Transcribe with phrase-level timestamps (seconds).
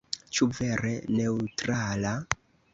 [0.37, 2.17] Ĉu vere neŭtrala?